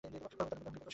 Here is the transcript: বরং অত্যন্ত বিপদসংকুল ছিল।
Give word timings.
বরং 0.03 0.11
অত্যন্ত 0.27 0.51
বিপদসংকুল 0.51 0.81
ছিল। 0.83 0.89